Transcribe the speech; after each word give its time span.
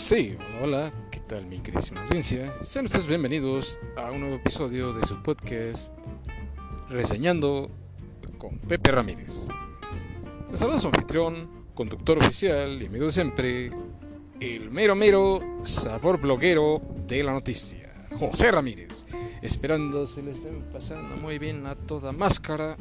Sí, 0.00 0.34
hola, 0.62 0.90
¿qué 1.10 1.20
tal 1.20 1.44
mi 1.44 1.58
queridísima 1.60 2.02
audiencia? 2.02 2.56
Sean 2.62 2.86
ustedes 2.86 3.06
bienvenidos 3.06 3.78
a 3.98 4.10
un 4.10 4.20
nuevo 4.20 4.36
episodio 4.36 4.94
de 4.94 5.06
su 5.06 5.22
podcast 5.22 5.92
Reseñando 6.88 7.70
con 8.38 8.58
Pepe 8.60 8.92
Ramírez. 8.92 9.46
Les 10.50 10.58
saluda 10.58 10.80
su 10.80 10.86
anfitrión, 10.86 11.66
conductor 11.74 12.16
oficial 12.16 12.82
y 12.82 12.86
amigo 12.86 13.04
de 13.04 13.12
siempre, 13.12 13.70
el 14.40 14.70
mero 14.70 14.96
mero 14.96 15.60
sabor 15.64 16.18
bloguero 16.18 16.80
de 17.06 17.22
la 17.22 17.32
noticia, 17.32 18.08
José 18.18 18.50
Ramírez. 18.50 19.04
Esperando 19.42 20.06
se 20.06 20.22
le 20.22 20.30
estén 20.30 20.62
pasando 20.72 21.14
muy 21.18 21.38
bien 21.38 21.66
a 21.66 21.74
toda 21.74 22.12
máscara. 22.12 22.78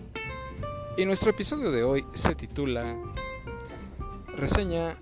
Y 0.98 1.06
nuestro 1.06 1.32
episodio 1.32 1.70
de 1.70 1.84
hoy 1.84 2.06
se 2.14 2.34
titula 2.34 2.96
Reseña 4.38 4.96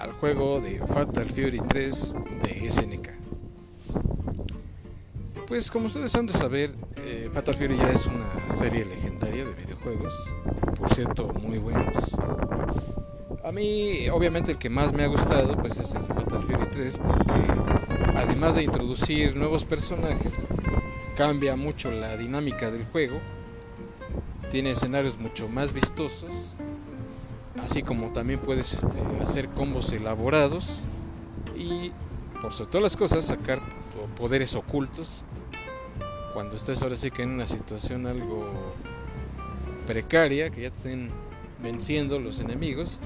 al 0.00 0.12
juego 0.12 0.60
de 0.60 0.78
Fatal 0.78 1.28
Fury 1.28 1.60
3 1.68 2.14
de 2.42 2.70
SNK. 2.70 3.10
Pues 5.46 5.70
como 5.70 5.86
ustedes 5.86 6.14
han 6.14 6.26
de 6.26 6.32
saber, 6.32 6.70
eh, 6.96 7.28
Fatal 7.34 7.54
Fury 7.54 7.76
ya 7.76 7.90
es 7.90 8.06
una 8.06 8.56
serie 8.56 8.86
legendaria 8.86 9.44
de 9.44 9.52
videojuegos, 9.52 10.14
por 10.78 10.94
cierto 10.94 11.26
muy 11.34 11.58
buenos. 11.58 11.92
A 13.44 13.52
mí 13.52 14.08
obviamente 14.08 14.52
el 14.52 14.58
que 14.58 14.70
más 14.70 14.92
me 14.94 15.04
ha 15.04 15.06
gustado 15.06 15.54
pues 15.58 15.76
es 15.76 15.92
el 15.94 16.02
Fatal 16.02 16.42
Fury 16.44 16.70
3 16.70 16.98
porque 16.98 18.16
además 18.16 18.54
de 18.54 18.62
introducir 18.62 19.36
nuevos 19.36 19.66
personajes, 19.66 20.32
cambia 21.14 21.56
mucho 21.56 21.90
la 21.90 22.16
dinámica 22.16 22.70
del 22.70 22.86
juego, 22.86 23.18
tiene 24.50 24.70
escenarios 24.70 25.18
mucho 25.18 25.46
más 25.48 25.74
vistosos 25.74 26.56
así 27.70 27.84
como 27.84 28.08
también 28.08 28.40
puedes 28.40 28.82
eh, 28.82 28.86
hacer 29.22 29.48
combos 29.48 29.92
elaborados 29.92 30.86
y 31.56 31.92
por 32.42 32.52
sobre 32.52 32.70
todas 32.72 32.82
las 32.82 32.96
cosas 32.96 33.24
sacar 33.24 33.60
poderes 34.16 34.56
ocultos 34.56 35.22
cuando 36.34 36.56
estés 36.56 36.82
ahora 36.82 36.96
sí 36.96 37.12
que 37.12 37.22
en 37.22 37.30
una 37.30 37.46
situación 37.46 38.08
algo 38.08 38.44
precaria, 39.86 40.50
que 40.50 40.62
ya 40.62 40.70
te 40.70 40.76
estén 40.76 41.10
venciendo 41.62 42.18
los 42.18 42.40
enemigos, 42.40 42.98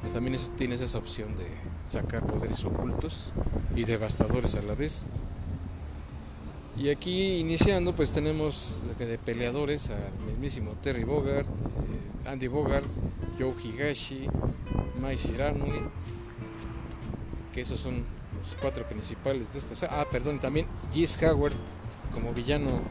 pues 0.00 0.12
también 0.12 0.36
tienes 0.56 0.80
esa 0.80 0.98
opción 0.98 1.36
de 1.36 1.46
sacar 1.84 2.24
poderes 2.24 2.64
ocultos 2.64 3.32
y 3.74 3.84
devastadores 3.84 4.54
a 4.54 4.62
la 4.62 4.74
vez. 4.74 5.04
Y 6.76 6.90
aquí 6.90 7.38
iniciando 7.38 7.94
pues 7.94 8.12
tenemos 8.12 8.82
de 8.98 9.16
peleadores 9.16 9.90
al 9.90 10.26
mismísimo 10.26 10.72
Terry 10.82 11.04
Bogard, 11.04 11.46
eh, 11.46 12.28
Andy 12.28 12.48
Bogard, 12.48 12.84
Joe 13.38 13.54
Higashi, 13.64 14.28
Mai 15.00 15.16
Shiranui, 15.16 15.80
que 17.54 17.62
esos 17.62 17.80
son 17.80 18.04
los 18.38 18.54
cuatro 18.60 18.84
principales 18.84 19.50
de 19.52 19.58
esta 19.58 20.00
Ah, 20.00 20.06
perdón, 20.10 20.38
también 20.38 20.66
Gis 20.92 21.20
Howard 21.22 21.54
como 22.12 22.34
villano. 22.34 22.82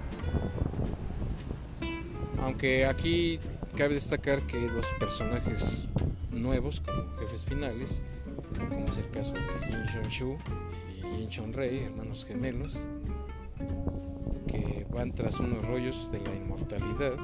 Aunque 2.42 2.88
aquí 2.88 3.40
cabe 3.78 3.94
destacar 3.94 4.42
que 4.42 4.62
los 4.62 4.86
personajes 5.00 5.88
nuevos 6.32 6.82
como 6.82 7.16
jefes 7.18 7.46
finales, 7.46 8.02
como 8.70 8.86
es 8.86 8.98
el 8.98 9.10
caso 9.12 9.34
de 9.34 9.42
Jin 9.92 10.10
Shu 10.10 10.38
y 11.04 11.18
Jin 11.18 11.30
Shon 11.30 11.54
Rei, 11.54 11.84
hermanos 11.84 12.26
gemelos, 12.26 12.88
van 14.96 15.12
tras 15.12 15.40
unos 15.40 15.64
rollos 15.66 16.10
de 16.12 16.20
la 16.22 16.34
inmortalidad 16.34 17.18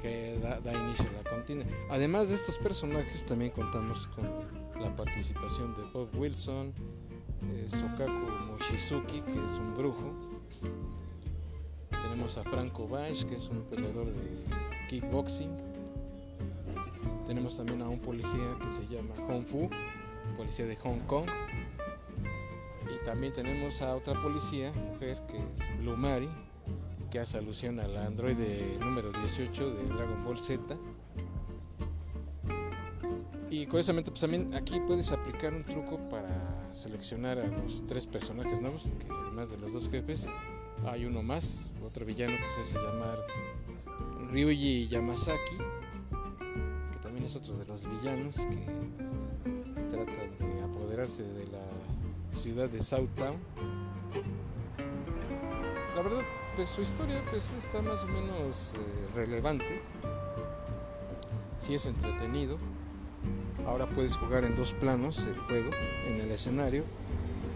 que 0.00 0.38
da, 0.38 0.72
inicio 0.72 1.08
a 1.08 1.22
la 1.22 1.30
contienda. 1.30 1.64
Además 1.88 2.28
de 2.28 2.34
estos 2.34 2.58
personajes, 2.58 3.24
también 3.24 3.52
contamos 3.52 4.06
con 4.08 4.28
la 4.78 4.94
participación 4.94 5.74
de 5.76 5.82
Bob 5.94 6.10
Wilson, 6.18 6.74
eh, 7.50 7.66
Sokaku 7.70 8.12
Mochizuki, 8.50 9.22
que 9.22 9.32
es 9.32 9.52
un 9.52 9.74
brujo. 9.74 10.12
Tenemos 11.90 12.36
a 12.36 12.42
Franco 12.42 12.86
Bash, 12.86 13.24
que 13.24 13.36
es 13.36 13.48
un 13.48 13.62
peleador 13.62 14.06
de 14.06 14.40
kickboxing. 14.90 15.56
Tenemos 17.26 17.56
también 17.56 17.80
a 17.80 17.88
un 17.88 18.00
policía 18.00 18.58
que 18.60 18.68
se 18.68 18.86
llama 18.94 19.14
Hong 19.26 19.44
Fu, 19.44 19.70
policía 20.36 20.66
de 20.66 20.76
Hong 20.76 21.00
Kong. 21.06 21.30
Y 22.92 23.04
también 23.04 23.32
tenemos 23.32 23.82
a 23.82 23.94
otra 23.94 24.20
policía, 24.22 24.72
mujer, 24.72 25.18
que 25.26 25.36
es 25.36 25.78
Blue 25.80 25.96
Mary, 25.96 26.28
que 27.10 27.20
hace 27.20 27.38
alusión 27.38 27.78
al 27.80 27.96
androide 27.96 28.76
número 28.80 29.12
18 29.12 29.70
de 29.70 29.84
Dragon 29.84 30.24
Ball 30.24 30.38
Z. 30.38 30.76
Y 33.50 33.66
curiosamente, 33.66 34.10
pues 34.10 34.20
también 34.20 34.52
aquí 34.54 34.80
puedes 34.80 35.12
aplicar 35.12 35.54
un 35.54 35.62
truco 35.62 35.96
para 36.08 36.72
seleccionar 36.72 37.38
a 37.38 37.46
los 37.46 37.86
tres 37.86 38.06
personajes 38.06 38.60
nuevos, 38.60 38.82
que 38.82 39.06
además 39.08 39.50
de 39.50 39.58
los 39.58 39.72
dos 39.72 39.88
jefes, 39.88 40.26
hay 40.86 41.04
uno 41.04 41.22
más, 41.22 41.72
otro 41.84 42.04
villano 42.04 42.32
que 42.36 42.50
se 42.50 42.60
hace 42.62 42.84
llamar 42.84 43.18
Ryuji 44.32 44.88
Yamazaki, 44.88 45.56
que 46.92 46.98
también 47.00 47.26
es 47.26 47.36
otro 47.36 47.56
de 47.56 47.64
los 47.64 47.88
villanos 47.88 48.34
que 48.34 48.66
trata 49.88 50.12
de 50.12 50.62
apoderarse 50.62 51.22
de 51.22 51.46
la 51.46 51.63
ciudad 52.34 52.68
de 52.68 52.82
Southtown. 52.82 53.36
La 55.96 56.02
verdad, 56.02 56.22
pues 56.56 56.68
su 56.68 56.82
historia 56.82 57.22
pues 57.30 57.52
está 57.52 57.80
más 57.82 58.02
o 58.02 58.06
menos 58.06 58.74
eh, 58.74 58.78
relevante. 59.14 59.80
Si 61.58 61.74
es 61.74 61.86
entretenido. 61.86 62.58
Ahora 63.66 63.88
puedes 63.88 64.16
jugar 64.16 64.44
en 64.44 64.54
dos 64.54 64.72
planos 64.72 65.18
el 65.26 65.38
juego, 65.38 65.70
en 66.06 66.20
el 66.20 66.30
escenario. 66.30 66.84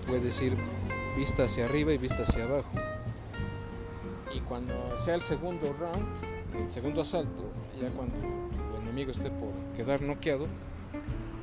Puedes 0.07 0.41
ir 0.41 0.57
vista 1.17 1.45
hacia 1.45 1.67
arriba 1.67 1.93
y 1.93 1.99
vista 1.99 2.23
hacia 2.23 2.45
abajo. 2.45 2.71
Y 4.35 4.41
cuando 4.41 4.97
sea 4.97 5.15
el 5.15 5.23
segundo 5.23 5.75
round, 5.79 6.07
el 6.57 6.71
segundo 6.71 7.03
asalto, 7.03 7.51
ya 7.81 7.91
cuando 7.91 8.17
el 8.17 8.83
enemigo 8.83 9.11
esté 9.11 9.31
por 9.31 9.53
quedar 9.77 10.01
noqueado, 10.01 10.47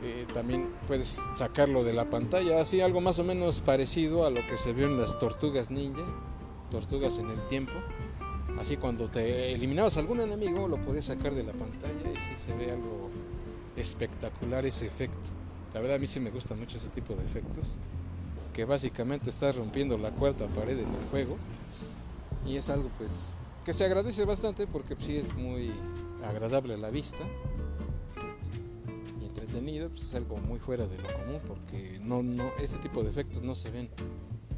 eh, 0.03 0.25
también 0.33 0.69
puedes 0.87 1.19
sacarlo 1.35 1.83
de 1.83 1.93
la 1.93 2.09
pantalla, 2.09 2.61
así 2.61 2.81
algo 2.81 3.01
más 3.01 3.19
o 3.19 3.23
menos 3.23 3.59
parecido 3.59 4.25
a 4.25 4.29
lo 4.29 4.45
que 4.47 4.57
se 4.57 4.73
vio 4.73 4.87
en 4.87 4.99
las 4.99 5.17
tortugas 5.19 5.71
ninja, 5.71 6.03
tortugas 6.69 7.19
en 7.19 7.29
el 7.29 7.47
tiempo. 7.47 7.73
Así 8.59 8.77
cuando 8.77 9.09
te 9.09 9.53
eliminabas 9.53 9.97
algún 9.97 10.21
enemigo 10.21 10.67
lo 10.67 10.77
podías 10.77 11.05
sacar 11.05 11.33
de 11.33 11.43
la 11.43 11.51
pantalla 11.53 12.11
y 12.11 12.15
sí 12.15 12.45
se 12.45 12.53
ve 12.53 12.71
algo 12.71 13.09
espectacular 13.75 14.65
ese 14.65 14.87
efecto. 14.87 15.19
La 15.73 15.81
verdad 15.81 15.97
a 15.97 15.99
mí 15.99 16.07
sí 16.07 16.19
me 16.19 16.31
gusta 16.31 16.55
mucho 16.55 16.77
ese 16.77 16.89
tipo 16.89 17.15
de 17.15 17.25
efectos. 17.25 17.77
Que 18.53 18.63
básicamente 18.63 19.29
estás 19.29 19.57
rompiendo 19.57 19.97
la 19.97 20.11
cuarta 20.11 20.45
pared 20.47 20.79
en 20.79 20.87
el 20.87 21.09
juego. 21.11 21.35
Y 22.45 22.55
es 22.55 22.69
algo 22.69 22.89
pues 22.97 23.35
que 23.65 23.73
se 23.73 23.83
agradece 23.83 24.23
bastante 24.23 24.67
porque 24.67 24.95
sí 24.99 25.17
es 25.17 25.33
muy 25.35 25.73
agradable 26.23 26.75
a 26.75 26.77
la 26.77 26.91
vista. 26.91 27.25
Y 29.55 29.57
entretenido, 29.57 29.89
pues 29.89 30.03
es 30.03 30.15
algo 30.15 30.35
muy 30.37 30.59
fuera 30.59 30.85
de 30.85 30.97
lo 30.97 31.07
común 31.07 31.39
porque 31.47 31.97
no, 32.01 32.21
no, 32.21 32.51
este 32.59 32.77
tipo 32.79 33.01
de 33.03 33.09
efectos 33.09 33.41
no 33.41 33.55
se 33.55 33.71
ven 33.71 33.89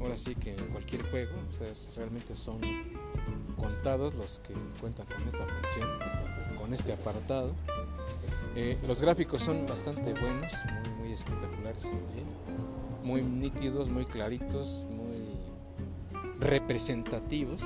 ahora 0.00 0.16
sí 0.16 0.34
que 0.34 0.50
en 0.50 0.66
cualquier 0.72 1.08
juego, 1.08 1.32
realmente 1.96 2.34
son 2.34 2.58
contados 3.56 4.16
los 4.16 4.40
que 4.40 4.54
cuentan 4.80 5.06
con 5.06 5.22
esta 5.28 5.46
función, 5.46 5.88
con 6.58 6.74
este 6.74 6.92
apartado. 6.92 7.54
Eh, 8.56 8.76
los 8.88 9.00
gráficos 9.00 9.42
son 9.42 9.66
bastante 9.66 10.14
buenos, 10.14 10.52
muy, 10.88 10.94
muy 10.98 11.12
espectaculares 11.12 11.82
también, 11.84 12.26
muy 13.04 13.22
nítidos, 13.22 13.88
muy 13.88 14.04
claritos, 14.04 14.84
muy 14.90 15.28
representativos. 16.40 17.62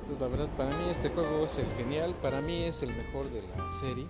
Entonces 0.00 0.20
la 0.20 0.28
verdad 0.28 0.48
para 0.56 0.70
mí 0.70 0.84
este 0.90 1.10
juego 1.10 1.44
es 1.44 1.58
el 1.58 1.70
genial, 1.76 2.14
para 2.22 2.40
mí 2.40 2.62
es 2.62 2.82
el 2.82 2.94
mejor 2.94 3.30
de 3.30 3.42
la 3.42 3.70
serie, 3.70 4.06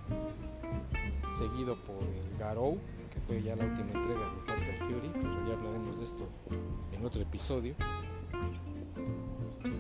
seguido 1.36 1.76
por 1.84 2.02
el 2.02 2.38
Garou, 2.38 2.78
que 3.12 3.20
fue 3.26 3.42
ya 3.42 3.56
la 3.56 3.64
última 3.64 3.92
entrega 3.92 4.20
de 4.20 4.40
Fatal 4.46 4.78
Fury, 4.78 5.10
pero 5.12 5.46
ya 5.46 5.54
hablaremos 5.54 5.98
de 5.98 6.04
esto 6.04 6.28
en 6.92 7.04
otro 7.04 7.22
episodio. 7.22 7.74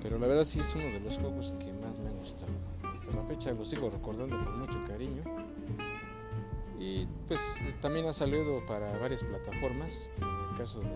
Pero 0.02 0.18
la 0.18 0.26
verdad 0.26 0.44
sí 0.44 0.60
es 0.60 0.74
uno 0.74 0.84
de 0.84 1.00
los 1.00 1.16
juegos 1.18 1.52
que 1.52 1.72
más 1.72 1.98
me 1.98 2.08
han 2.08 2.18
gustado. 2.18 2.52
Hasta 2.82 3.12
la 3.12 3.22
fecha 3.24 3.52
lo 3.52 3.64
sigo 3.64 3.90
recordando 3.90 4.36
con 4.44 4.60
mucho 4.60 4.82
cariño. 4.84 5.22
Y 6.78 7.06
pues 7.28 7.40
también 7.80 8.06
ha 8.06 8.12
salido 8.12 8.64
para 8.66 8.98
varias 8.98 9.22
plataformas, 9.22 10.10
en 10.18 10.50
el 10.50 10.56
caso 10.56 10.80
de 10.80 10.88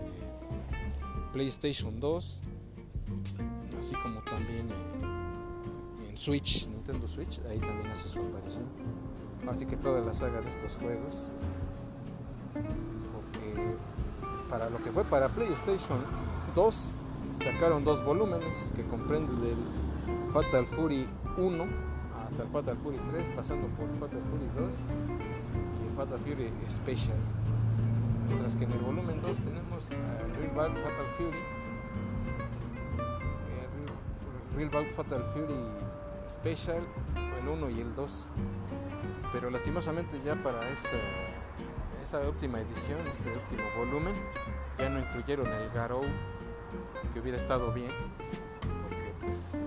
PlayStation 1.33 1.99
2, 1.99 2.43
así 3.77 3.95
como 3.95 4.21
también 4.21 4.67
en 6.07 6.17
Switch, 6.17 6.67
Nintendo 6.67 7.07
Switch, 7.07 7.39
ahí 7.49 7.59
también 7.59 7.87
hace 7.91 8.09
su 8.09 8.19
aparición. 8.19 8.65
Así 9.47 9.65
que 9.65 9.77
toda 9.77 10.01
la 10.01 10.13
saga 10.13 10.41
de 10.41 10.49
estos 10.49 10.77
juegos 10.77 11.31
porque 12.53 13.75
para 14.49 14.69
lo 14.69 14.77
que 14.83 14.91
fue 14.91 15.03
para 15.03 15.29
PlayStation 15.29 15.99
2 16.55 16.95
sacaron 17.43 17.83
dos 17.83 18.03
volúmenes 18.03 18.73
que 18.75 18.83
comprenden 18.85 19.35
el 19.43 20.33
Fatal 20.33 20.65
Fury 20.65 21.07
1 21.37 21.65
hasta 22.25 22.43
el 22.43 22.49
Fatal 22.49 22.77
Fury 22.77 22.97
3 23.11 23.29
pasando 23.35 23.67
por 23.69 23.87
Fatal 23.99 24.21
Fury 24.21 24.65
2 24.67 24.75
y 25.81 25.89
el 25.89 25.95
Fatal 25.95 26.19
Fury 26.19 26.51
Special. 26.69 27.17
Mientras 28.27 28.55
que 28.55 28.65
en 28.65 28.71
el 28.71 28.79
volumen 28.79 29.21
2 29.21 29.37
tenemos 29.37 29.89
Real 29.89 30.51
Bug 30.53 30.83
Fatal 30.83 31.07
Fury. 31.17 31.37
Real 34.55 34.69
Bug 34.69 34.95
Fatal 34.95 35.23
Fury 35.33 35.59
Special, 36.27 36.83
el 37.41 37.47
1 37.47 37.69
y 37.71 37.81
el 37.81 37.93
2. 37.95 38.29
Pero 39.31 39.49
lastimosamente 39.49 40.19
ya 40.23 40.35
para 40.35 40.67
esa, 40.69 40.97
esa 42.01 42.19
última 42.27 42.59
edición, 42.59 42.99
este 43.07 43.29
último 43.31 43.69
volumen, 43.77 44.13
ya 44.77 44.89
no 44.89 44.99
incluyeron 44.99 45.47
el 45.47 45.69
Garou, 45.69 46.03
que 47.13 47.19
hubiera 47.19 47.37
estado 47.37 47.71
bien, 47.71 47.91
porque 48.83 49.13
pues, 49.21 49.57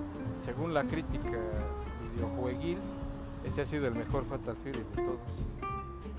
según 0.42 0.74
la 0.74 0.84
crítica 0.84 1.38
videojueguil, 2.14 2.78
ese 3.44 3.62
ha 3.62 3.66
sido 3.66 3.86
el 3.86 3.94
mejor 3.94 4.24
Fatal 4.24 4.56
Fury 4.56 4.78
de 4.78 5.02
todos. 5.02 5.54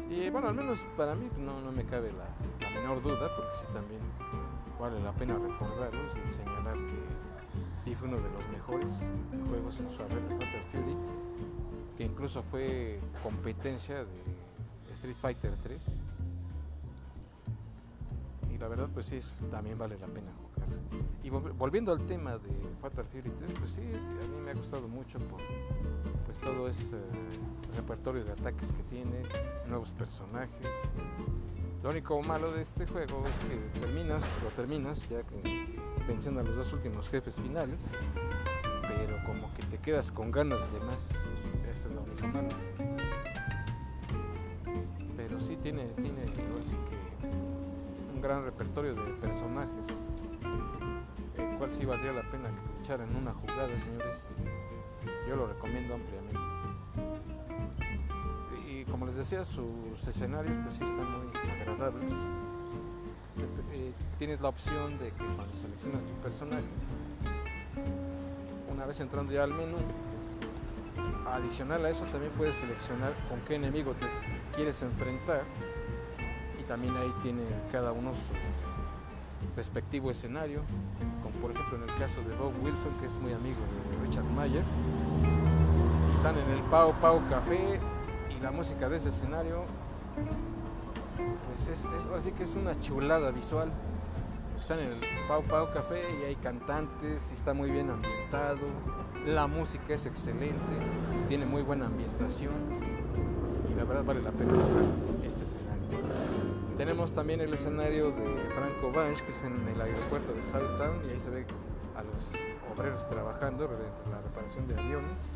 Y 0.10 0.30
bueno, 0.30 0.50
al 0.50 0.56
menos 0.56 0.86
para 0.96 1.16
mí 1.16 1.30
no, 1.38 1.60
no 1.62 1.72
me 1.72 1.86
cabe 1.86 2.12
la, 2.12 2.28
la, 2.62 2.80
menor 2.80 3.02
duda, 3.02 3.30
porque 3.36 3.56
sí 3.56 3.66
también 3.74 4.02
vale 4.80 5.02
la 5.02 5.12
pena 5.14 5.36
recordarlos 5.38 6.12
y 6.28 6.32
señalar 6.32 6.76
que 6.76 7.80
sí 7.80 7.96
fue 7.96 8.08
uno 8.08 8.18
de 8.18 8.30
los 8.30 8.48
mejores 8.50 9.12
juegos 9.50 9.80
en 9.80 9.90
su 9.90 10.02
haber 10.02 10.22
de 10.22 10.36
Fatal 10.36 10.64
Fury, 10.72 10.96
que 11.98 12.04
incluso 12.04 12.44
fue 12.44 13.00
competencia 13.22 14.06
de 14.06 14.94
Street 14.94 15.16
Fighter 15.22 15.56
3 15.62 16.02
la 18.64 18.70
verdad 18.70 18.88
pues 18.94 19.08
sí, 19.08 19.20
también 19.52 19.78
vale 19.78 19.98
la 19.98 20.08
pena 20.08 20.32
jugar. 20.42 20.70
Y 21.22 21.30
volviendo 21.30 21.92
al 21.92 22.06
tema 22.06 22.38
de 22.38 22.50
Fatal 22.82 23.04
Fury 23.04 23.30
3, 23.30 23.60
pues 23.60 23.72
sí, 23.72 23.82
a 23.82 24.28
mí 24.28 24.42
me 24.42 24.52
ha 24.52 24.54
gustado 24.54 24.88
mucho 24.88 25.20
por 25.20 25.42
pues 26.26 26.40
todo 26.40 26.70
ese 26.70 26.98
repertorio 27.76 28.24
de 28.24 28.32
ataques 28.32 28.72
que 28.72 28.84
tiene, 28.84 29.22
nuevos 29.68 29.90
personajes. 29.92 30.70
Lo 31.84 31.90
único 31.90 32.22
malo 32.22 32.54
de 32.54 32.62
este 32.62 32.88
juego 32.88 33.26
es 33.28 33.46
que 33.50 33.82
terminas, 33.82 34.24
lo 34.42 34.50
terminas 34.52 35.10
ya 35.10 35.24
que 35.24 35.78
venciendo 36.08 36.40
a 36.40 36.44
los 36.44 36.56
dos 36.56 36.72
últimos 36.72 37.10
jefes 37.10 37.36
finales, 37.36 37.82
pero 38.88 39.22
como 39.26 39.54
que 39.56 39.64
te 39.64 39.78
quedas 39.78 40.10
con 40.10 40.32
ganas 40.32 40.62
de 40.72 40.80
más. 40.80 41.28
Eso 41.74 41.90
es 41.90 41.96
lo 41.96 42.02
único 42.04 42.28
malo. 42.28 42.50
Pero 45.18 45.42
sí 45.42 45.58
tiene, 45.58 45.86
tiene, 45.96 46.22
así 46.22 46.76
que 46.90 48.22
gran 48.22 48.46
repertorio 48.46 48.96
de 48.96 49.14
personajes, 49.16 50.08
el 51.38 51.58
cual 51.58 51.72
sí 51.72 51.86
valdría 51.86 52.14
la 52.14 52.30
pena 52.32 52.50
que 52.50 52.94
en 52.94 53.16
una 53.16 53.34
jugada, 53.34 53.78
señores. 53.80 54.36
Yo 55.28 55.36
lo 55.36 55.48
recomiendo 55.48 55.96
ampliamente. 55.96 56.40
Y 58.70 58.86
como 58.86 59.06
les 59.06 59.16
decía, 59.16 59.44
sus 59.44 60.08
escenarios 60.08 60.54
pues 60.64 60.76
sí 60.76 60.84
están 60.84 61.12
muy 61.12 61.28
agradables. 61.62 62.14
Eh, 63.74 63.92
tienes 64.20 64.40
la 64.42 64.50
opción 64.50 64.98
de 65.00 65.12
que 65.12 65.26
cuando 65.36 65.56
seleccionas 65.56 66.06
tu 66.06 66.14
personaje, 66.16 66.64
una 68.72 68.86
vez 68.86 69.00
entrando 69.00 69.34
ya 69.34 69.44
al 69.44 69.54
menú, 69.54 69.78
adicional 71.28 71.86
a 71.86 71.90
eso 71.90 72.04
también 72.06 72.32
puedes 72.34 72.56
seleccionar 72.56 73.14
con 73.30 73.40
qué 73.42 73.56
enemigo 73.56 73.94
te 73.94 74.06
quieres 74.56 74.82
enfrentar 74.82 75.44
también 76.64 76.96
ahí 76.98 77.14
tiene 77.22 77.44
cada 77.72 77.92
uno 77.92 78.14
su 78.14 78.34
respectivo 79.56 80.10
escenario, 80.10 80.62
como 81.22 81.36
por 81.36 81.52
ejemplo 81.52 81.78
en 81.78 81.84
el 81.84 81.96
caso 81.98 82.22
de 82.22 82.36
Bob 82.36 82.54
Wilson, 82.64 82.92
que 83.00 83.06
es 83.06 83.18
muy 83.18 83.34
amigo 83.34 83.60
de 83.92 84.08
Richard 84.08 84.26
Mayer. 84.36 84.64
Están 86.16 86.38
en 86.38 86.50
el 86.50 86.64
Pau 86.72 86.94
Pau 87.02 87.22
Café 87.30 87.80
y 88.36 88.42
la 88.42 88.52
música 88.52 88.90
de 88.90 88.98
ese 88.98 89.10
escenario 89.10 89.66
pues 91.48 91.68
es, 91.68 91.88
así 92.18 92.32
que 92.32 92.44
es 92.44 92.56
una 92.56 92.80
chulada 92.80 93.32
visual. 93.32 93.72
Están 94.60 94.80
en 94.80 94.94
el 94.94 95.02
Pau 95.28 95.44
Pau 95.44 95.72
Café 95.74 96.02
y 96.22 96.24
hay 96.26 96.36
cantantes 96.38 97.32
y 97.32 97.36
está 97.36 97.54
muy 97.54 97.70
bien 97.70 97.90
ambientado. 97.90 98.58
La 99.26 99.48
música 99.48 99.94
es 99.94 100.06
excelente, 100.06 100.58
tiene 101.30 101.46
muy 101.46 101.62
buena 101.62 101.86
ambientación 101.86 102.52
y 103.72 103.74
la 103.74 103.86
verdad 103.86 104.04
vale 104.04 104.22
la 104.22 104.32
pena 104.32 104.52
este 105.24 105.46
escenario. 105.46 105.74
Tenemos 106.76 107.14
también 107.14 107.40
el 107.40 107.54
escenario 107.54 108.12
de 108.12 108.50
Franco 108.54 108.92
Banch, 108.92 109.22
que 109.22 109.32
es 109.32 109.44
en 109.44 109.66
el 109.70 109.80
aeropuerto 109.80 110.34
de 110.34 110.44
Southtown, 110.44 111.06
y 111.06 111.12
ahí 111.12 111.20
se 111.22 111.30
ve 111.30 111.46
a 111.96 112.04
los 112.04 112.34
obreros 112.76 113.08
trabajando 113.08 113.70
la 114.12 114.22
reparación 114.22 114.68
de 114.68 114.74
aviones. 114.74 115.32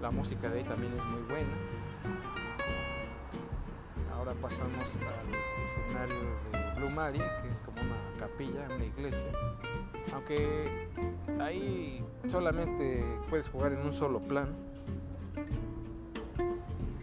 La 0.00 0.10
música 0.10 0.48
de 0.48 0.60
ahí 0.60 0.64
también 0.64 0.94
es 0.96 1.04
muy 1.04 1.20
buena. 1.28 2.35
Pasamos 4.46 4.78
al 4.78 5.64
escenario 5.64 6.14
de 6.52 6.80
Blue 6.80 6.90
Mary, 6.90 7.18
que 7.18 7.48
es 7.50 7.60
como 7.62 7.80
una 7.80 7.96
capilla, 8.16 8.68
una 8.72 8.84
iglesia. 8.84 9.26
Aunque 10.14 10.88
ahí 11.40 12.04
solamente 12.28 13.04
puedes 13.28 13.48
jugar 13.48 13.72
en 13.72 13.80
un 13.80 13.92
solo 13.92 14.20
plan. 14.20 14.54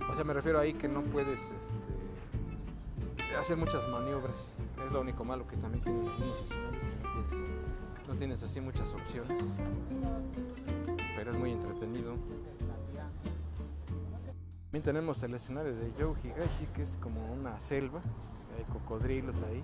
O 0.10 0.16
sea, 0.16 0.24
me 0.24 0.32
refiero 0.32 0.58
ahí 0.58 0.74
que 0.74 0.88
no 0.88 1.02
puedes 1.02 1.52
este, 1.52 3.36
hacer 3.38 3.58
muchas 3.58 3.90
maniobras. 3.90 4.58
Es 4.86 4.92
lo 4.94 5.02
único 5.02 5.26
malo 5.26 5.46
que 5.46 5.58
también 5.58 5.84
tiene 5.84 6.00
algunos 6.00 6.42
escenarios 6.42 6.86
que 6.86 8.08
no 8.08 8.16
tienes, 8.16 8.42
así 8.42 8.62
muchas 8.62 8.94
opciones. 8.94 9.44
Pero 11.18 11.32
es 11.32 11.38
muy 11.38 11.52
entretenido. 11.52 12.16
También 14.74 14.86
tenemos 14.86 15.22
el 15.22 15.36
escenario 15.36 15.76
de 15.76 15.92
Joe 16.00 16.16
Higashi, 16.24 16.66
que 16.74 16.82
es 16.82 16.98
como 17.00 17.32
una 17.32 17.60
selva, 17.60 18.02
hay 18.58 18.64
cocodrilos 18.74 19.44
ahí. 19.44 19.62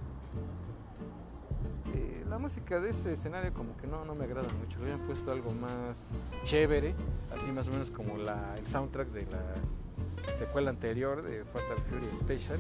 Eh, 1.95 2.23
la 2.29 2.38
música 2.38 2.79
de 2.79 2.91
ese 2.91 3.13
escenario 3.13 3.51
como 3.51 3.75
que 3.75 3.88
no, 3.88 4.06
no 4.06 4.13
me 4.13 4.25
agrada 4.25 4.47
mucho, 4.53 4.77
le 4.77 4.91
habían 4.91 5.07
puesto 5.07 5.31
algo 5.31 5.51
más 5.51 6.23
chévere, 6.44 6.94
así 7.35 7.50
más 7.50 7.67
o 7.69 7.71
menos 7.71 7.89
como 7.89 8.17
la, 8.17 8.53
el 8.53 8.67
soundtrack 8.67 9.07
de 9.07 9.25
la 9.25 10.35
secuela 10.38 10.69
anterior 10.69 11.23
de 11.23 11.44
Fatal 11.44 11.79
Fury 11.89 12.06
Special 12.19 12.59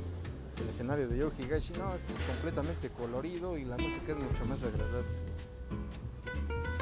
el 0.59 0.69
escenario 0.69 1.07
de 1.07 1.19
Yo 1.19 1.29
Higashi 1.37 1.73
no, 1.73 1.93
es 1.93 2.01
completamente 2.27 2.89
colorido 2.89 3.59
y 3.59 3.65
la 3.65 3.77
música 3.77 4.13
es 4.13 4.17
mucho 4.17 4.43
más 4.45 4.63
agradable. 4.63 5.05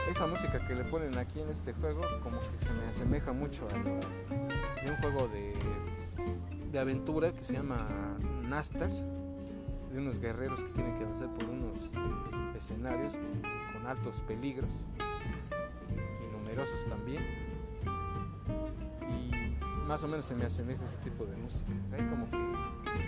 Esa 0.10 0.28
música 0.28 0.66
que 0.66 0.76
le 0.76 0.86
ponen 0.86 1.18
aquí 1.18 1.42
en 1.42 1.50
este 1.50 1.74
juego 1.74 2.04
como 2.24 2.40
que 2.40 2.66
se 2.66 2.72
me 2.72 2.88
asemeja 2.88 3.34
mucho 3.34 3.68
a, 3.68 3.74
de 4.84 4.92
un 4.92 4.98
juego 4.98 5.28
de, 5.28 5.54
de 6.72 6.80
aventura 6.80 7.32
que 7.32 7.44
se 7.44 7.54
llama 7.54 7.88
Nastar, 8.48 8.90
de 8.90 9.98
unos 9.98 10.20
guerreros 10.20 10.64
que 10.64 10.70
tienen 10.72 10.98
que 10.98 11.04
avanzar 11.04 11.30
por 11.34 11.50
unos 11.50 11.94
escenarios 12.56 13.14
con, 13.74 13.88
altos 13.88 14.22
peligros 14.28 14.90
y 16.22 16.36
numerosos 16.36 16.86
también. 16.88 17.24
Y 19.10 19.88
más 19.88 20.04
o 20.04 20.08
menos 20.08 20.26
se 20.26 20.36
me 20.36 20.46
asemeja 20.46 20.84
ese 20.84 20.98
tipo 20.98 21.26
de 21.26 21.38
música. 21.38 21.72
Hay 21.94 22.06
como 22.10 22.30
que 22.30 22.38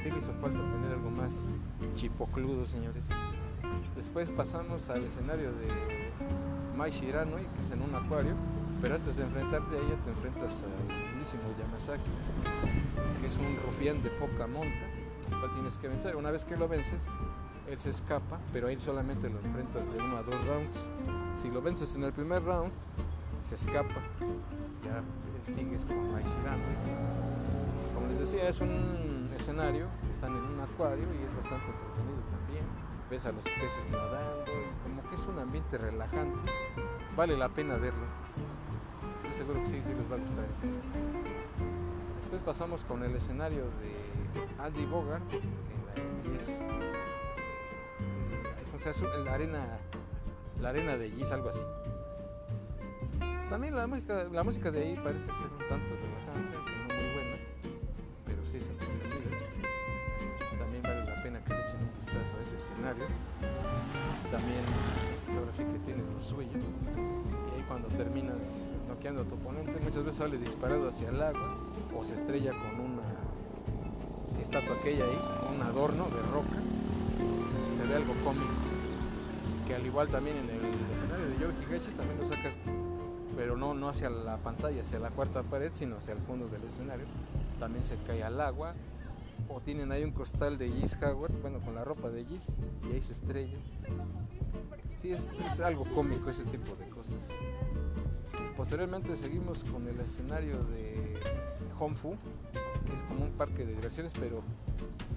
sí 0.04 0.10
me 0.10 0.18
hizo 0.18 0.34
falta 0.36 0.60
tener 0.60 0.94
algo 0.94 1.12
más 1.12 1.34
chipocludo, 1.96 2.64
señores. 2.64 3.10
Después 3.96 4.30
pasamos 4.30 4.90
al 4.90 5.04
escenario 5.04 5.52
de 5.52 5.68
Mai 6.78 6.92
Shiranui, 6.92 7.42
que 7.42 7.62
es 7.64 7.72
en 7.72 7.82
un 7.82 7.94
acuario, 7.94 8.36
pero 8.82 8.96
antes 8.96 9.18
de 9.18 9.24
enfrentarte 9.24 9.76
a 9.76 9.80
ella 9.80 9.96
te 10.02 10.10
enfrentas 10.12 10.64
al 10.64 11.09
mismísimo 11.20 11.44
Yamasaki, 11.60 12.10
que 13.20 13.28
es 13.28 13.36
un 13.38 13.58
rufián 13.66 14.02
de 14.02 14.10
poca 14.10 14.48
monta, 14.48 14.86
al 15.32 15.40
cual 15.40 15.54
tienes 15.54 15.78
que 15.78 15.88
vencer. 15.90 16.16
Una 16.16 16.32
vez 16.32 16.46
que 16.46 16.56
lo 16.56 16.68
vences, 16.68 17.08
él 17.68 17.78
se 17.78 17.90
escapa, 17.90 18.40
pero 18.54 18.68
ahí 18.68 18.80
solamente 18.80 19.30
lo 19.30 19.40
enfrentas 19.40 19.92
de 19.92 20.02
uno 20.02 20.18
a 20.18 20.24
dos 20.24 20.46
rounds. 20.46 20.90
Si 21.36 21.50
lo 21.50 21.62
vences 21.62 21.94
en 21.96 22.06
el 22.06 22.14
primer 22.14 22.44
round, 22.44 22.72
se 23.44 23.56
escapa, 23.56 24.02
ya 24.84 25.04
sigues 25.54 25.84
con 25.86 26.12
Mai 26.12 26.24
Shiranui. 26.24 26.76
Como 27.94 28.08
les 28.08 28.20
decía, 28.20 28.48
es 28.48 28.62
un 28.62 29.30
escenario, 29.36 29.88
están 30.12 30.32
en 30.32 30.44
un 30.44 30.60
acuario 30.62 31.04
y 31.04 31.24
es 31.26 31.36
bastante 31.36 31.66
entretenido 31.66 32.22
también. 32.32 32.64
Ves 33.10 33.26
a 33.26 33.32
los 33.32 33.44
peces 33.44 33.90
nadando 33.92 34.52
como 34.84 35.10
que 35.10 35.16
es 35.16 35.26
un 35.26 35.40
ambiente 35.40 35.78
relajante. 35.78 36.52
Vale 37.18 37.36
la 37.36 37.50
pena 37.50 37.76
verlo. 37.76 38.06
Seguro 39.40 39.62
que 39.62 39.68
sí, 39.68 39.82
sí 39.86 39.94
les 39.94 40.12
va 40.12 40.18
a 40.18 40.20
gustar 40.20 40.44
ese 40.50 40.68
Después 42.18 42.42
pasamos 42.44 42.84
con 42.84 43.02
el 43.04 43.16
escenario 43.16 43.64
de 43.80 43.96
Andy 44.62 44.86
Bogart, 44.86 45.24
que 45.30 45.38
es, 46.36 46.68
eh, 48.86 49.24
la 49.24 49.34
arena, 49.34 49.66
la 50.60 50.70
arena 50.70 50.98
de 50.98 51.10
Giz, 51.12 51.32
algo 51.32 51.48
así. 51.48 51.62
También 53.50 53.78
la 53.78 53.88
música, 53.88 54.26
la 54.26 54.44
música 54.44 54.72
de 54.72 54.84
ahí 54.84 54.96
parece 55.02 55.28
ser 55.28 55.48
un 55.54 55.70
tanto 55.70 55.96
relajante, 55.96 56.58
no 56.58 56.96
muy 56.96 57.14
buena, 57.14 57.38
pero 58.26 58.46
sí 58.46 58.58
es 58.58 58.70
escenario. 62.54 63.06
También 64.30 64.64
pues, 65.26 65.38
ahora 65.38 65.52
sí 65.54 65.64
que 65.64 65.80
tiene 65.80 66.04
lo 66.14 66.22
suyo. 66.22 67.19
Cuando 67.70 67.88
terminas 67.90 68.68
noqueando 68.88 69.22
a 69.22 69.26
tu 69.26 69.36
oponente, 69.36 69.80
muchas 69.80 70.04
veces 70.04 70.16
sale 70.16 70.40
disparado 70.40 70.90
hacia 70.90 71.10
el 71.10 71.22
agua 71.22 71.56
o 71.96 72.04
se 72.04 72.16
estrella 72.16 72.52
con 72.52 72.80
una 72.80 73.04
estatua 74.42 74.76
aquella 74.76 75.06
ahí, 75.06 75.20
un 75.56 75.62
adorno 75.62 76.06
de 76.06 76.22
roca. 76.34 76.60
Se 77.78 77.88
ve 77.88 77.96
algo 77.96 78.14
cómico. 78.26 78.48
Que 79.68 79.76
al 79.76 79.86
igual 79.86 80.08
también 80.08 80.38
en 80.38 80.50
el 80.50 80.66
escenario 80.98 81.28
de 81.30 81.38
Yogi 81.38 81.64
Higashi 81.70 81.92
también 81.92 82.20
lo 82.20 82.28
sacas, 82.28 82.54
pero 83.38 83.56
no, 83.56 83.76
no 83.76 83.88
hacia 83.88 84.10
la 84.10 84.38
pantalla, 84.38 84.82
hacia 84.82 84.98
la 84.98 85.12
cuarta 85.12 85.44
pared, 85.44 85.72
sino 85.72 85.98
hacia 85.98 86.16
el 86.16 86.20
fondo 86.22 86.48
del 86.48 86.64
escenario. 86.64 87.06
También 87.60 87.84
se 87.84 87.98
cae 87.98 88.24
al 88.24 88.42
agua. 88.42 88.74
O 89.48 89.62
tienen 89.62 89.92
ahí 89.92 90.04
un 90.04 90.12
costal 90.12 90.58
de 90.58 90.70
Gis 90.70 90.98
Howard, 91.02 91.32
bueno, 91.42 91.60
con 91.60 91.74
la 91.74 91.84
ropa 91.84 92.10
de 92.10 92.26
Gis, 92.26 92.48
y 92.90 92.94
ahí 92.94 93.02
se 93.02 93.14
estrella. 93.14 93.58
Sí, 95.02 95.14
es, 95.14 95.28
es 95.46 95.60
algo 95.62 95.86
cómico 95.96 96.30
ese 96.30 96.44
tipo 96.44 96.76
de 96.76 96.90
cosas. 96.90 97.20
Posteriormente 98.58 99.16
seguimos 99.16 99.64
con 99.64 99.88
el 99.88 100.00
escenario 100.02 100.62
de 100.64 101.14
Hongfu, 101.80 102.18
que 102.86 102.96
es 102.96 103.04
como 103.04 103.24
un 103.24 103.32
parque 103.32 103.66
de 103.66 103.74
diversiones, 103.74 104.12
pero 104.20 104.42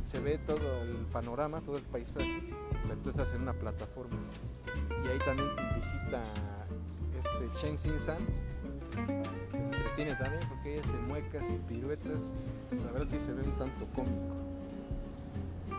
se 0.05 0.21
ve 0.21 0.39
todo 0.39 0.83
el 0.83 1.07
panorama, 1.13 1.61
todo 1.61 1.77
el 1.77 1.83
paisaje, 1.83 2.55
pero 2.83 2.97
tú 3.01 3.11
estás 3.11 3.35
en 3.35 3.43
una 3.43 3.53
plataforma. 3.53 4.17
Y 5.05 5.09
ahí 5.09 5.19
también 5.19 5.49
visita 5.75 6.23
este 7.19 7.59
Shen 7.59 7.77
Xin-san, 7.77 8.25
te 9.51 9.59
entretiene 9.59 10.15
también 10.15 10.43
porque 10.49 10.75
ella 10.75 10.83
hace 10.85 10.97
muecas 10.99 11.51
y 11.51 11.57
piruetas, 11.69 12.35
la 12.71 12.93
verdad 12.93 13.09
sí 13.11 13.19
se 13.19 13.33
ve 13.33 13.43
un 13.43 13.57
tanto 13.57 13.87
cómico. 13.95 14.37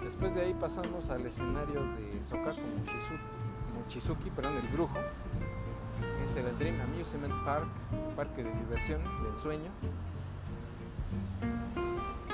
Después 0.04 0.36
de 0.36 0.42
ahí 0.42 0.54
pasamos 0.54 1.10
al 1.10 1.26
escenario 1.26 1.82
de 1.96 2.24
Sokaku 2.30 2.60
Mochizuki, 2.60 3.23
Mochizuki 3.84 4.30
perdón, 4.30 4.56
el 4.56 4.68
brujo, 4.70 4.98
es 6.24 6.36
el 6.38 6.58
Dream 6.58 6.80
Amusement 6.82 7.34
Park, 7.44 7.68
parque 8.16 8.44
de 8.44 8.52
diversiones 8.52 9.12
del 9.24 9.38
sueño. 9.38 9.72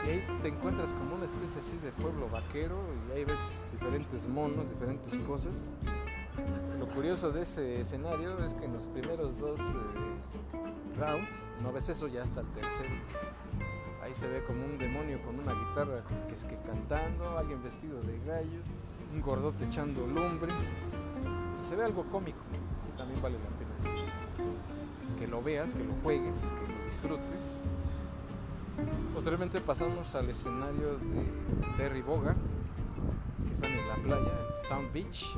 Y 0.06 0.10
ahí 0.10 0.40
te 0.42 0.50
encuentras 0.50 0.94
como 0.94 1.16
una 1.16 1.26
especie 1.26 1.60
así 1.60 1.78
de 1.78 1.92
pueblo 1.92 2.30
vaquero 2.30 2.78
y 3.10 3.18
ahí 3.18 3.26
ves 3.26 3.66
diferentes 3.72 4.28
monos, 4.28 4.70
diferentes 4.70 5.18
cosas. 5.20 5.72
Lo 6.80 6.88
curioso 6.88 7.32
de 7.32 7.42
ese 7.42 7.82
escenario 7.82 8.38
es 8.44 8.54
que 8.54 8.66
en 8.66 8.74
los 8.74 8.86
primeros 8.88 9.38
dos 9.40 9.60
eh, 9.60 10.98
rounds 10.98 11.50
no 11.64 11.74
ves 11.74 11.90
eso 11.90 12.08
ya 12.08 12.24
hasta 12.24 12.42
el 12.42 12.48
tercero. 12.48 12.96
Ahí 14.04 14.14
se 14.14 14.28
ve 14.28 14.44
como 14.44 14.66
un 14.66 14.78
demonio 14.78 15.22
con 15.24 15.40
una 15.40 15.54
guitarra 15.54 16.04
que 16.28 16.36
es 16.36 16.46
que 16.46 16.58
cantando, 16.58 17.38
alguien 17.38 17.62
vestido 17.62 18.00
de 18.02 18.20
gallo, 18.26 18.62
un 19.14 19.22
gordote 19.22 19.66
echando 19.66 20.06
lumbre. 20.08 20.54
Se 21.70 21.76
ve 21.76 21.84
algo 21.84 22.04
cómico, 22.06 22.40
sí, 22.84 22.90
también 22.98 23.22
vale 23.22 23.38
la 23.38 23.46
pena 23.46 23.70
que 25.20 25.28
lo 25.28 25.44
veas, 25.44 25.72
que 25.72 25.84
lo 25.84 25.94
juegues, 26.02 26.36
que 26.36 26.74
lo 26.74 26.86
disfrutes. 26.86 27.62
Posteriormente 29.14 29.62
pasamos 29.62 30.16
al 30.16 30.30
escenario 30.30 30.98
de 30.98 31.78
Terry 31.78 32.02
Bogard, 32.02 32.38
que 33.48 33.54
están 33.54 33.72
en 33.72 33.88
la 33.88 33.96
playa, 33.98 34.32
Sound 34.68 34.92
Beach. 34.92 35.38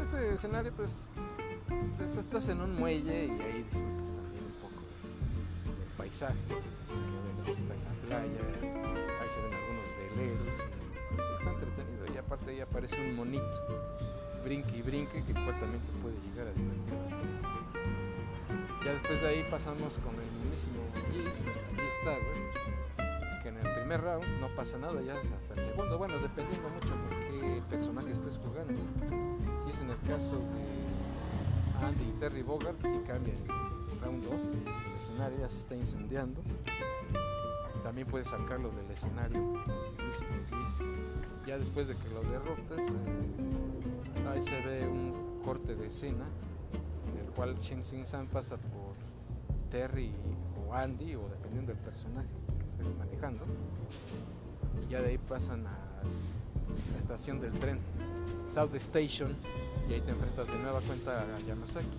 Este 0.00 0.34
escenario 0.34 0.72
pues, 0.76 0.90
pues, 1.96 2.16
estás 2.18 2.48
en 2.50 2.60
un 2.60 2.78
muelle 2.78 3.26
y 3.26 3.30
ahí 3.30 3.64
disfrutas 3.64 4.12
también 4.12 4.44
un 4.44 4.60
poco 4.62 4.80
del 5.64 5.88
paisaje, 5.96 6.36
que 7.44 7.50
está 7.50 7.74
en 7.74 7.82
la 7.82 7.90
playa, 8.06 8.40
ahí 8.62 9.28
se 9.28 9.40
ven 9.42 9.54
algunos 9.54 9.86
veleros, 9.98 10.85
está 11.46 11.52
entretenido 11.52 12.06
y 12.12 12.18
aparte 12.18 12.50
ahí 12.50 12.60
aparece 12.60 13.00
un 13.00 13.14
monito, 13.14 13.44
brinque 14.44 14.78
y 14.78 14.82
brinque, 14.82 15.22
que 15.24 15.32
también 15.32 15.80
te 15.80 15.92
puede 16.02 16.16
llegar 16.26 16.48
a 16.48 16.52
divertir 16.52 16.94
bastante. 16.98 17.26
Ya 18.84 18.92
después 18.92 19.20
de 19.22 19.28
ahí 19.28 19.46
pasamos 19.50 19.98
con 19.98 20.14
el 20.14 20.30
mismísimo 20.42 20.82
Gis, 21.12 21.44
Gis 21.44 21.96
Tower, 22.04 23.42
que 23.42 23.48
en 23.48 23.58
el 23.58 23.74
primer 23.74 24.00
round 24.00 24.26
no 24.40 24.48
pasa 24.56 24.78
nada, 24.78 25.00
ya 25.02 25.20
es 25.20 25.30
hasta 25.30 25.54
el 25.54 25.60
segundo, 25.60 25.98
bueno, 25.98 26.18
dependiendo 26.18 26.68
mucho 26.68 26.88
con 26.88 27.10
qué 27.10 27.62
personaje 27.70 28.10
estés 28.10 28.38
jugando. 28.38 28.80
Si 29.64 29.70
es 29.70 29.80
en 29.80 29.90
el 29.90 30.00
caso 30.00 30.38
de 30.38 31.86
Andy 31.86 32.04
y 32.04 32.12
Terry 32.20 32.42
Bogart, 32.42 32.80
si 32.82 32.98
cambia 33.06 33.34
en 33.34 34.00
round 34.02 34.24
2, 34.24 34.32
el 34.32 34.96
escenario 34.96 35.38
ya 35.40 35.48
se 35.48 35.58
está 35.58 35.76
incendiando. 35.76 36.42
También 37.86 38.08
puedes 38.08 38.26
sacarlo 38.26 38.72
del 38.72 38.90
escenario. 38.90 39.62
Ya 41.46 41.56
después 41.56 41.86
de 41.86 41.94
que 41.94 42.08
lo 42.08 42.20
derrotas, 42.22 42.80
eh, 42.80 44.28
ahí 44.28 44.42
se 44.44 44.60
ve 44.60 44.88
un 44.88 45.40
corte 45.44 45.76
de 45.76 45.86
escena 45.86 46.24
en 47.12 47.24
el 47.24 47.32
cual 47.32 47.54
Shin 47.54 47.84
Sin 47.84 48.04
San 48.04 48.26
pasa 48.26 48.56
por 48.56 48.96
Terry 49.70 50.10
o 50.66 50.74
Andy, 50.74 51.14
o 51.14 51.28
dependiendo 51.28 51.72
del 51.72 51.80
personaje 51.80 52.26
que 52.58 52.68
estés 52.68 52.98
manejando, 52.98 53.44
y 54.84 54.90
ya 54.90 55.00
de 55.00 55.10
ahí 55.10 55.18
pasan 55.18 55.64
a 55.68 55.70
la 55.70 56.98
estación 56.98 57.40
del 57.40 57.52
tren, 57.52 57.78
South 58.52 58.74
Station, 58.74 59.32
y 59.88 59.92
ahí 59.92 60.00
te 60.00 60.10
enfrentas 60.10 60.48
de 60.48 60.58
nueva 60.58 60.80
cuenta 60.80 61.22
a 61.22 61.38
Yamasaki. 61.46 61.98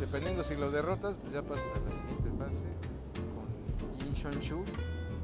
Dependiendo 0.00 0.42
si 0.42 0.56
lo 0.56 0.70
derrotas, 0.70 1.16
pues 1.20 1.34
ya 1.34 1.42
pasas 1.42 1.66
a 1.76 1.90
la 1.90 1.94
siguiente 1.94 2.30
fase 2.38 2.91
Shon 4.22 4.38
Shu, 4.40 4.64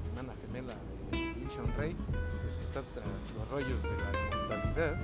hermana 0.09 0.35
gemela 0.41 0.75
de 1.13 1.19
Jin 1.19 1.49
Shon 1.49 1.73
Rei, 1.77 1.95
pues 1.95 2.57
que 2.57 2.63
está 2.63 2.83
tras 2.83 3.07
los 3.37 3.49
rollos 3.49 3.81
de 3.81 3.91
la 3.91 4.11
inmortalidad. 4.27 4.99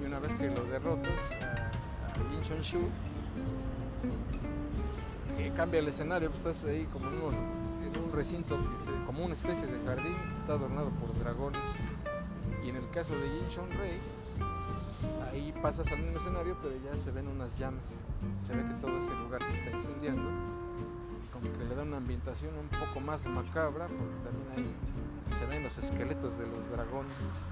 Y 0.00 0.06
una 0.06 0.18
vez 0.18 0.34
que 0.36 0.48
lo 0.48 0.64
derrotas 0.64 1.20
a, 1.42 1.68
a 2.08 2.30
Jin 2.30 2.40
Shon 2.40 2.62
Shu, 2.62 2.88
que 5.36 5.50
cambia 5.50 5.80
el 5.80 5.88
escenario, 5.88 6.30
pues 6.30 6.46
estás 6.46 6.70
ahí 6.70 6.86
como 6.90 7.10
en, 7.10 8.02
un 8.02 8.12
recinto, 8.14 8.58
como 9.04 9.26
una 9.26 9.34
especie 9.34 9.66
de 9.66 9.84
jardín 9.84 10.14
que 10.14 10.38
está 10.38 10.54
adornado 10.54 10.88
por 10.88 11.18
dragones. 11.18 11.60
Y 12.64 12.70
en 12.70 12.76
el 12.76 12.88
caso 12.88 13.12
de 13.12 13.28
Jin 13.28 13.48
Shon 13.50 13.70
Rei, 13.72 13.98
ahí 15.30 15.52
pasas 15.60 15.92
al 15.92 15.98
mismo 15.98 16.18
escenario, 16.18 16.56
pero 16.62 16.74
ya 16.82 16.98
se 16.98 17.10
ven 17.10 17.28
unas 17.28 17.58
llamas. 17.58 17.84
Se 18.42 18.56
ve 18.56 18.62
que 18.66 18.74
todo 18.80 18.98
ese 18.98 19.12
lugar 19.16 19.42
se 19.42 19.52
está 19.52 19.70
incendiando. 19.70 20.56
Que 21.40 21.64
le 21.64 21.74
da 21.74 21.82
una 21.82 21.98
ambientación 21.98 22.52
un 22.56 22.68
poco 22.68 23.00
más 23.00 23.26
macabra, 23.26 23.86
porque 23.86 24.14
también 24.24 24.74
se 25.38 25.46
ven 25.46 25.62
los 25.62 25.76
esqueletos 25.78 26.38
de 26.38 26.46
los 26.46 26.70
dragones. 26.70 27.50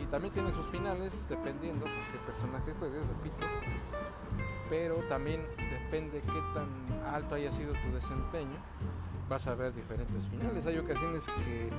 Y 0.00 0.06
también 0.06 0.32
tiene 0.32 0.52
sus 0.52 0.66
finales, 0.68 1.26
dependiendo 1.28 1.84
de 1.84 1.90
qué 1.90 2.18
personaje 2.26 2.72
juegues, 2.78 3.02
repito. 3.06 3.46
Pero 4.68 4.96
también 5.08 5.42
depende 5.56 6.20
qué 6.20 6.42
tan 6.54 6.68
alto 7.12 7.34
haya 7.34 7.50
sido 7.50 7.72
tu 7.72 7.92
desempeño, 7.92 8.56
vas 9.28 9.46
a 9.46 9.54
ver 9.54 9.74
diferentes 9.74 10.26
finales. 10.26 10.66
Hay 10.66 10.78
ocasiones 10.78 11.26
que 11.26 11.70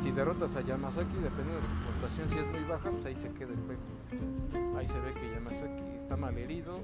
si 0.00 0.10
derrotas 0.12 0.54
a 0.56 0.60
Yamasaki, 0.60 1.14
dependiendo 1.14 1.54
de 1.54 1.66
tu 1.66 1.90
puntuación, 1.90 2.28
si 2.28 2.38
es 2.38 2.46
muy 2.46 2.64
baja, 2.68 2.90
pues 2.90 3.06
ahí 3.06 3.14
se 3.14 3.32
queda 3.32 3.52
el 3.52 3.60
juego. 3.66 4.76
Ahí 4.76 4.86
se 4.86 5.00
ve 5.00 5.12
que 5.14 5.30
Yamasaki 5.32 5.96
está 5.98 6.16
mal 6.16 6.36
herido 6.38 6.80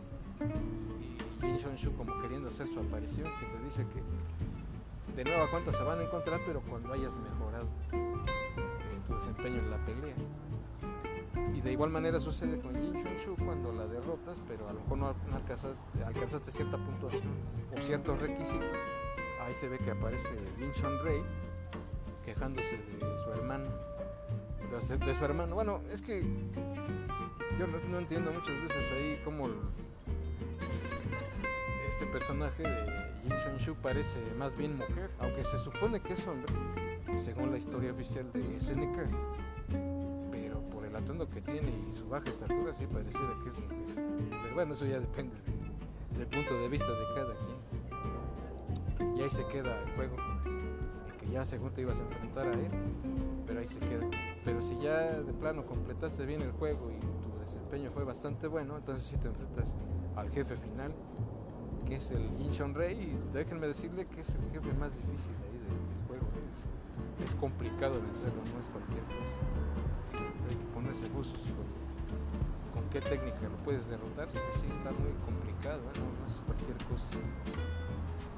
y 1.00 1.18
Jin 1.44 1.56
Shon 1.56 1.76
Shu 1.76 1.92
como 1.96 2.20
queriendo 2.20 2.48
hacer 2.48 2.68
su 2.68 2.80
aparición, 2.80 3.28
que 3.38 3.46
te 3.46 3.64
dice 3.64 3.86
que 3.86 4.02
de 5.14 5.24
nueva 5.24 5.50
cuenta 5.50 5.72
se 5.72 5.82
van 5.82 6.00
a 6.00 6.02
encontrar, 6.02 6.40
pero 6.46 6.60
cuando 6.62 6.92
hayas 6.92 7.18
mejorado 7.18 7.66
tu 9.06 9.14
desempeño 9.14 9.58
en 9.58 9.70
la 9.70 9.76
pelea. 9.84 10.14
Y 11.54 11.60
de 11.60 11.72
igual 11.72 11.90
manera 11.90 12.18
sucede 12.20 12.60
con 12.60 12.74
Jin 12.74 12.92
Shun 12.94 13.16
Shu 13.18 13.44
cuando 13.44 13.72
la 13.72 13.86
derrotas, 13.86 14.40
pero 14.48 14.68
a 14.68 14.72
lo 14.72 14.80
mejor 14.80 14.98
no, 14.98 15.14
alcanzaste, 15.34 16.04
alcanzaste 16.04 16.50
cierta 16.50 16.76
puntuación 16.78 17.22
o 17.76 17.80
ciertos 17.80 18.20
requisitos. 18.20 18.78
Ahí 19.44 19.54
se 19.54 19.68
ve 19.68 19.78
que 19.78 19.90
aparece 19.90 20.28
Jin 20.58 20.72
Rei 21.02 21.22
quejándose 22.24 22.76
de 22.78 23.18
su 23.24 23.30
hermano. 23.32 23.66
De, 24.70 25.14
su- 25.14 25.24
hermano. 25.24 25.54
Bueno, 25.54 25.82
es 25.90 26.02
que 26.02 26.22
yo 27.58 27.66
no, 27.90 27.98
entiendo 27.98 28.32
muchas 28.32 28.60
veces 28.62 28.90
ahí 28.90 29.20
cómo 29.24 29.44
este 32.04 32.12
personaje 32.12 32.62
de 32.62 33.38
Jin 33.38 33.56
Shu 33.58 33.74
parece 33.76 34.18
más 34.38 34.54
bien 34.56 34.76
mujer, 34.76 35.10
aunque 35.20 35.42
se 35.42 35.56
supone 35.58 36.00
que 36.00 36.12
es 36.12 36.26
hombre, 36.28 36.52
según 37.18 37.50
la 37.50 37.56
historia 37.56 37.92
oficial 37.92 38.30
de 38.32 38.60
SNK 38.60 38.98
pero 40.30 40.60
por 40.70 40.84
el 40.84 40.94
atuendo 40.94 41.28
que 41.30 41.40
tiene 41.40 41.72
y 41.88 41.92
su 41.92 42.06
baja 42.08 42.28
estatura 42.28 42.72
sí 42.74 42.86
pareciera 42.86 43.30
que 43.42 43.48
es 43.48 43.58
mujer. 43.58 43.94
Pero 44.42 44.54
bueno, 44.54 44.74
eso 44.74 44.84
ya 44.86 45.00
depende 45.00 45.34
de- 46.12 46.18
del 46.18 46.26
punto 46.28 46.54
de 46.60 46.68
vista 46.68 46.90
de 46.92 47.04
cada 47.14 47.34
quien. 47.38 49.16
Y 49.16 49.22
ahí 49.22 49.30
se 49.30 49.46
queda 49.46 49.80
el 49.82 49.90
juego, 49.94 50.16
que 51.18 51.30
ya 51.30 51.44
según 51.44 51.72
te 51.72 51.80
ibas 51.80 52.00
a 52.00 52.02
enfrentar 52.04 52.48
a 52.48 52.52
él, 52.52 52.70
pero 53.46 53.60
ahí 53.60 53.66
se 53.66 53.78
queda. 53.80 54.06
Pero 54.44 54.60
si 54.60 54.76
ya 54.78 55.20
de 55.20 55.32
plano 55.32 55.64
completaste 55.64 56.26
bien 56.26 56.42
el 56.42 56.52
juego 56.52 56.90
y 56.90 56.98
tu 57.00 57.38
desempeño 57.40 57.90
fue 57.90 58.04
bastante 58.04 58.46
bueno, 58.46 58.76
entonces 58.76 59.04
sí 59.06 59.16
te 59.16 59.28
enfrentas 59.28 59.74
al 60.16 60.30
jefe 60.30 60.56
final, 60.56 60.92
que 61.86 61.96
es 61.96 62.10
el 62.10 62.28
Jin 62.38 62.52
Shon 62.52 62.74
Rei, 62.74 62.94
y 62.94 63.32
déjenme 63.32 63.66
decirle 63.66 64.06
que 64.06 64.20
es 64.20 64.34
el 64.34 64.50
jefe 64.50 64.72
más 64.74 64.92
difícil 64.94 65.32
ahí 65.42 65.58
del, 65.58 66.06
juego. 66.08 66.26
Es, 67.20 67.24
es 67.30 67.34
complicado 67.34 68.00
vencerlo, 68.00 68.42
no 68.52 68.60
es 68.60 68.68
cualquier 68.68 69.04
cosa 69.04 69.40
hay 70.48 70.56
que 70.56 70.64
ponerse 70.74 71.08
buzos 71.08 71.48
con, 72.72 72.84
qué 72.90 73.00
técnica 73.00 73.42
lo 73.42 73.56
puedes 73.64 73.88
derrotar, 73.88 74.28
sí 74.52 74.66
está 74.70 74.90
muy 74.92 75.12
complicado, 75.24 75.80
¿eh? 75.80 75.98
no, 75.98 76.26
es 76.26 76.42
cualquier 76.46 76.76
cosa. 76.86 77.18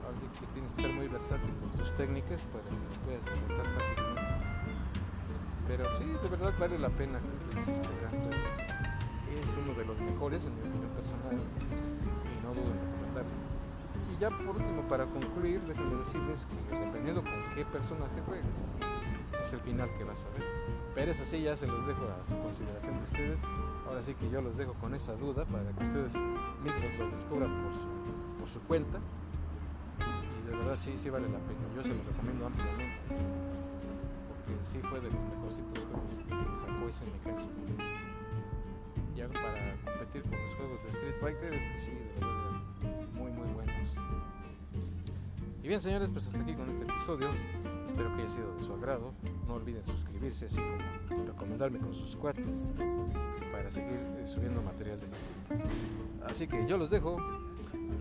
Ahora 0.04 0.16
sí 0.18 0.26
que 0.40 0.46
tienes 0.54 0.72
que 0.72 0.82
ser 0.82 0.92
muy 0.92 1.08
versátil 1.08 1.52
con 1.60 1.72
tus 1.72 1.92
técnicas 1.94 2.40
para 2.52 2.64
que 2.64 2.70
lo 2.72 2.96
puedas 3.04 3.24
derrotar 3.24 3.66
fácilmente. 3.74 4.22
Pero 5.68 5.84
sí, 5.98 6.04
de 6.04 6.28
verdad 6.28 6.54
vale 6.58 6.78
la 6.78 6.88
pena 6.88 7.20
que 7.52 7.60
este 7.60 7.88
gran 8.00 8.65
de 9.76 9.85
los 9.85 9.99
mejores 10.00 10.47
en 10.47 10.54
mi 10.54 10.61
opinión 10.61 10.90
personal 10.90 11.37
y 11.37 12.42
no 12.42 12.54
dudo 12.54 12.73
en 12.73 12.80
recomendarlo. 12.80 13.37
Y 14.11 14.21
ya 14.21 14.30
por 14.30 14.56
último, 14.56 14.83
para 14.88 15.06
concluir, 15.06 15.61
déjenme 15.62 15.97
decirles 15.97 16.47
que 16.47 16.78
dependiendo 16.78 17.23
con 17.23 17.35
qué 17.54 17.64
personaje 17.66 18.21
juegues, 18.25 18.71
es 19.42 19.52
el 19.52 19.61
final 19.61 19.90
que 19.99 20.04
vas 20.04 20.25
a 20.25 20.30
ver. 20.30 20.45
Pero 20.95 21.12
eso 21.12 21.25
sí, 21.26 21.42
ya 21.42 21.54
se 21.54 21.66
los 21.66 21.87
dejo 21.87 22.02
a 22.09 22.25
su 22.25 22.37
consideración 22.40 22.97
de 22.97 23.04
ustedes. 23.04 23.40
Ahora 23.87 24.00
sí 24.00 24.14
que 24.14 24.30
yo 24.30 24.40
los 24.40 24.56
dejo 24.56 24.73
con 24.75 24.95
esa 24.95 25.14
duda 25.14 25.45
para 25.45 25.71
que 25.73 25.85
ustedes 25.85 26.14
mismos 26.64 26.99
los 26.99 27.12
descubran 27.12 27.50
por 28.38 28.49
su, 28.49 28.61
cuenta. 28.61 28.99
Y 30.40 30.50
de 30.50 30.56
verdad 30.56 30.76
sí, 30.78 30.95
sí 30.97 31.11
vale 31.11 31.28
la 31.28 31.38
pena. 31.38 31.61
Yo 31.76 31.83
se 31.83 31.95
los 31.95 32.06
recomiendo 32.06 32.47
ampliamente. 32.47 32.99
Porque 34.28 34.64
sí 34.64 34.78
fue 34.80 35.00
de 35.00 35.11
los 35.11 35.21
mejorcitos 35.21 35.85
juegos 35.85 36.18
que 36.21 36.56
sacó 36.56 36.88
SNK 36.90 37.26
en 37.28 38.05
competir 40.16 40.23
con 40.23 40.42
los 40.42 40.54
juegos 40.54 40.82
de 40.82 40.90
Street 40.90 41.14
Fighter 41.20 41.54
es 41.54 41.66
que 41.66 41.78
sí, 41.78 41.90
de 41.90 42.12
verdad 42.14 42.62
muy 43.14 43.30
muy 43.32 43.49
buenos. 43.49 43.96
Y 45.62 45.68
bien 45.68 45.80
señores, 45.80 46.11
pues 46.11 46.26
hasta 46.26 46.40
aquí 46.40 46.54
con 46.54 46.70
este 46.70 46.85
episodio. 46.85 47.28
Espero 47.87 48.14
que 48.14 48.23
haya 48.23 48.30
sido 48.30 48.54
de 48.54 48.62
su 48.62 48.73
agrado. 48.75 49.12
No 49.49 49.54
olviden 49.54 49.85
suscribirse, 49.87 50.46
así 50.46 50.61
como 51.08 51.25
recomendarme 51.25 51.78
con 51.78 51.94
sus 51.94 52.14
cuates 52.14 52.73
para 53.50 53.70
seguir 53.70 53.99
eh, 54.18 54.28
subiendo 54.28 54.62
material 54.62 55.00
de 55.00 55.06
este 55.06 55.18
tipo. 55.18 56.25
Así 56.26 56.46
que 56.46 56.66
yo 56.68 56.78
los 56.78 56.90
dejo. 56.90 57.16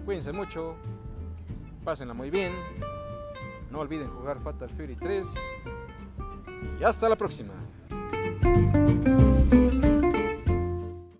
Cuídense 0.06 0.32
mucho. 0.32 0.76
Pásenla 1.84 2.14
muy 2.14 2.30
bien. 2.30 2.54
No 3.72 3.80
olviden 3.80 4.10
jugar 4.10 4.40
Fatal 4.42 4.70
Fury 4.70 4.96
3. 4.96 5.28
Y 6.80 6.84
hasta 6.84 7.10
la 7.10 7.16
próxima. 7.16 7.54